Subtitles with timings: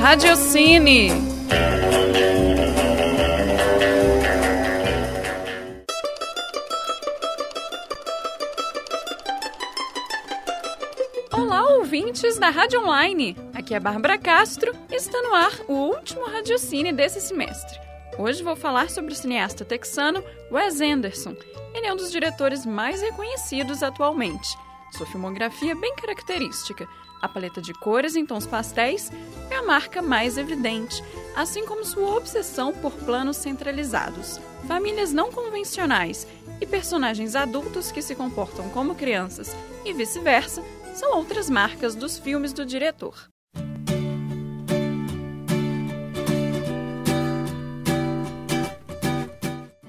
[0.00, 1.10] Radiocine.
[11.30, 13.36] Olá, ouvintes da Rádio Online.
[13.52, 17.78] Aqui é Bárbara Castro e está no ar o último Radiocine desse semestre.
[18.16, 21.36] Hoje vou falar sobre o cineasta texano Wes Anderson.
[21.74, 24.48] Ele é um dos diretores mais reconhecidos atualmente.
[24.90, 26.88] Sua filmografia é bem característica.
[27.22, 29.10] A paleta de cores em tons pastéis
[29.50, 31.02] é a marca mais evidente,
[31.36, 36.26] assim como sua obsessão por planos centralizados, famílias não convencionais
[36.60, 39.54] e personagens adultos que se comportam como crianças
[39.84, 40.62] e vice-versa
[40.94, 43.30] são outras marcas dos filmes do diretor.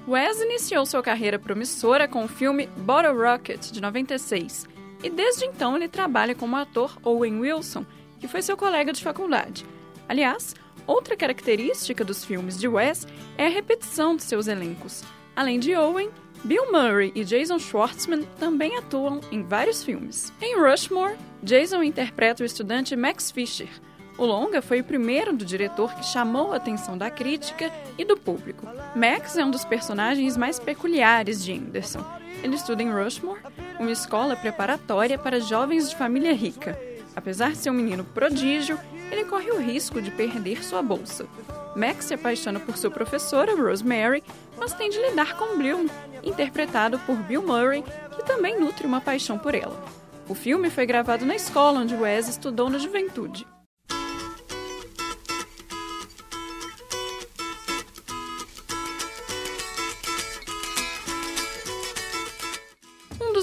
[0.06, 4.66] Wes iniciou sua carreira promissora com o filme Bottle Rocket, de 96,
[5.02, 7.84] e desde então ele trabalha como ator Owen Wilson,
[8.20, 9.66] que foi seu colega de faculdade.
[10.08, 10.54] Aliás,
[10.86, 15.02] outra característica dos filmes de Wes é a repetição de seus elencos.
[15.34, 16.10] Além de Owen,
[16.44, 20.32] Bill Murray e Jason Schwartzman também atuam em vários filmes.
[20.40, 23.68] Em Rushmore, Jason interpreta o estudante Max Fisher.
[24.18, 28.16] O longa foi o primeiro do diretor que chamou a atenção da crítica e do
[28.16, 28.66] público.
[28.94, 32.04] Max é um dos personagens mais peculiares de Anderson.
[32.42, 33.40] Ele estuda em Rushmore,
[33.78, 36.78] uma escola preparatória para jovens de família rica.
[37.16, 38.78] Apesar de ser um menino prodígio,
[39.10, 41.26] ele corre o risco de perder sua bolsa.
[41.74, 44.22] Max se apaixona por sua professora, Rosemary,
[44.58, 45.86] mas tem de lidar com Bloom,
[46.22, 47.82] interpretado por Bill Murray,
[48.16, 49.82] que também nutre uma paixão por ela.
[50.28, 53.46] O filme foi gravado na escola onde Wes estudou na juventude.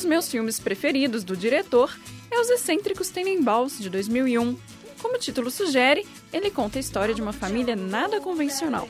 [0.09, 1.95] Meus filmes preferidos do diretor
[2.31, 4.57] é Os Excêntricos Tenenbaums, de 2001.
[4.99, 6.03] Como o título sugere,
[6.33, 8.89] ele conta a história de uma família nada convencional.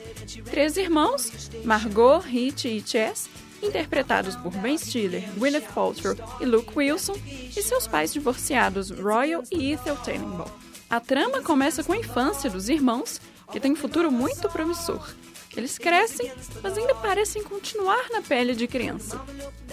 [0.50, 3.30] Três irmãos, Margot, Rich e Chess,
[3.62, 9.74] interpretados por Ben Stiller, Gwyneth Paltrow e Luke Wilson, e seus pais divorciados Royal e
[9.74, 10.50] Ethel Tenenbaum.
[10.90, 13.20] A trama começa com a infância dos irmãos,
[13.52, 15.14] que tem um futuro muito promissor.
[15.60, 16.32] Eles crescem,
[16.64, 19.20] mas ainda parecem continuar na pele de criança.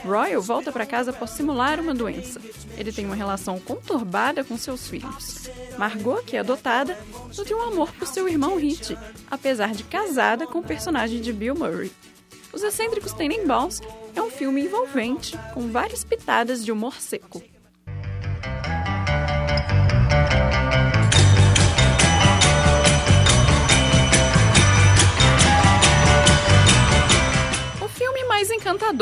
[0.05, 2.41] Royal volta para casa após simular uma doença.
[2.77, 5.49] Ele tem uma relação conturbada com seus filhos.
[5.79, 6.99] Margot, que é adotada,
[7.37, 8.99] nutre um amor por seu irmão Rich,
[9.31, 11.93] apesar de casada com o personagem de Bill Murray.
[12.53, 13.81] Os Excêntricos Tenenbaums
[14.17, 17.41] é um filme envolvente, com várias pitadas de humor seco.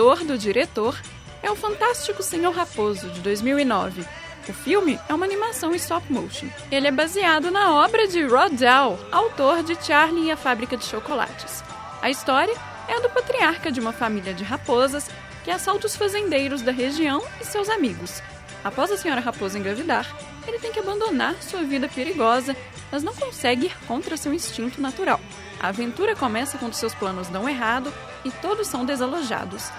[0.05, 1.01] Encantador do diretor
[1.43, 4.05] é O Fantástico Senhor Raposo, de 2009.
[4.47, 6.47] O filme é uma animação stop motion.
[6.71, 10.85] Ele é baseado na obra de Rod Dahl, autor de Charlie e a Fábrica de
[10.85, 11.65] Chocolates.
[12.03, 12.55] A história
[12.87, 15.09] é a do patriarca de uma família de raposas
[15.43, 18.23] que assalta os fazendeiros da região e seus amigos.
[18.63, 20.15] Após a senhora raposa engravidar,
[20.47, 22.55] ele tem que abandonar sua vida perigosa,
[22.93, 25.21] mas não consegue ir contra seu instinto natural.
[25.61, 27.91] A aventura começa quando seus planos dão errado
[28.23, 29.71] e todos são desalojados.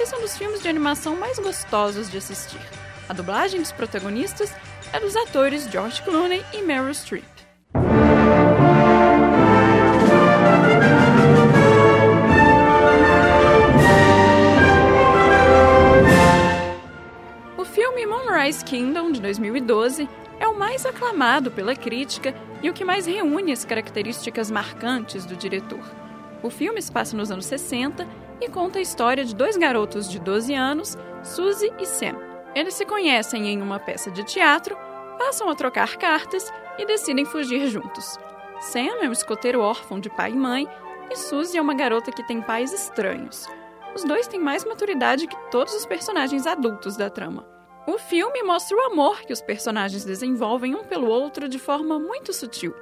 [0.00, 2.58] Esse é um dos filmes de animação mais gostosos de assistir.
[3.06, 4.50] A dublagem dos protagonistas
[4.94, 7.22] é dos atores George Clooney e Meryl Streep.
[17.58, 20.08] O filme Moonrise Kingdom, de 2012,
[20.40, 25.36] é o mais aclamado pela crítica e o que mais reúne as características marcantes do
[25.36, 25.84] diretor.
[26.42, 30.18] O filme se passa nos anos 60 e conta a história de dois garotos de
[30.18, 32.16] 12 anos, Suzy e Sam.
[32.54, 34.76] Eles se conhecem em uma peça de teatro,
[35.18, 38.18] passam a trocar cartas e decidem fugir juntos.
[38.60, 40.68] Sam é um escoteiro órfão de pai e mãe,
[41.10, 43.46] e Suzy é uma garota que tem pais estranhos.
[43.94, 47.46] Os dois têm mais maturidade que todos os personagens adultos da trama.
[47.86, 52.32] O filme mostra o amor que os personagens desenvolvem um pelo outro de forma muito
[52.32, 52.74] sutil.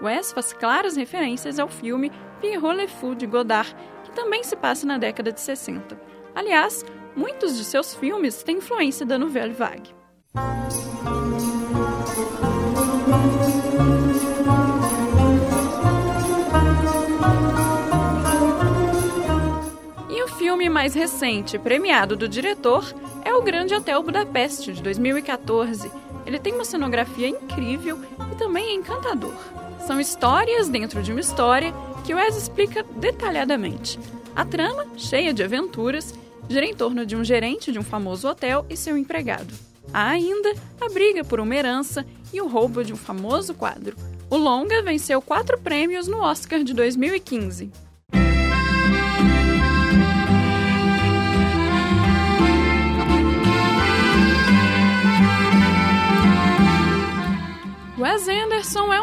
[0.00, 2.10] Wes faz claras referências ao filme
[2.40, 3.74] Pierrot Le Fou de Godard,
[4.16, 6.00] também se passa na década de 60.
[6.34, 6.84] Aliás,
[7.14, 9.94] muitos de seus filmes têm influência da Nouvelle Vague.
[20.08, 22.90] E o filme mais recente, premiado do diretor,
[23.22, 25.92] é O Grande Hotel Budapeste, de 2014.
[26.24, 28.00] Ele tem uma cenografia incrível
[28.32, 29.65] e também é encantador.
[29.84, 31.72] São histórias dentro de uma história
[32.04, 33.98] que Wes explica detalhadamente.
[34.34, 36.14] A trama, cheia de aventuras,
[36.48, 39.52] gira em torno de um gerente de um famoso hotel e seu empregado.
[39.92, 43.96] Há ainda a briga por uma herança e o roubo de um famoso quadro.
[44.28, 47.70] O longa venceu quatro prêmios no Oscar de 2015.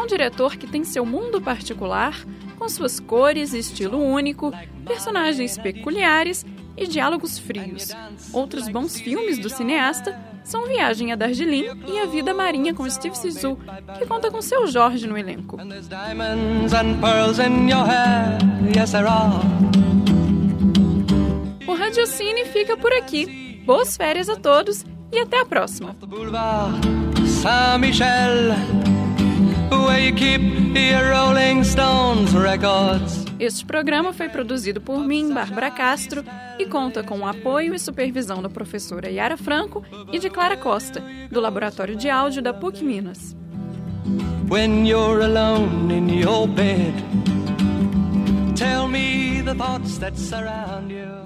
[0.04, 2.24] Um diretor que tem seu mundo particular,
[2.58, 4.52] com suas cores e estilo único,
[4.84, 6.44] personagens peculiares
[6.76, 7.88] e diálogos frios.
[8.32, 13.16] Outros bons filmes do cineasta são Viagem a Darjeeling e A Vida Marinha com Steve
[13.16, 13.58] Sisu,
[13.98, 15.56] que conta com seu Jorge no elenco.
[21.66, 23.62] O Radiocine fica por aqui.
[23.64, 25.96] Boas férias a todos e até a próxima.
[33.38, 36.24] Este programa foi produzido por mim, Bárbara Castro,
[36.58, 41.02] e conta com o apoio e supervisão da professora Yara Franco e de Clara Costa,
[41.30, 43.36] do Laboratório de Áudio da PUC Minas.
[44.48, 46.94] When you're alone in your bed,
[48.54, 51.23] tell me the thoughts that surround you.